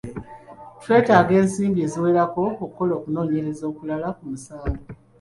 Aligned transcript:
Twetaaga 0.81 1.33
ensimbi 1.41 1.79
eziwerako 1.87 2.39
okukola 2.53 2.91
okunoonyereza 2.95 3.63
okulala 3.71 4.07
ku 4.17 4.23
musango. 4.31 4.81